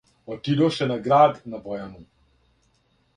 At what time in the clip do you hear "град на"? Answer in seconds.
1.07-1.59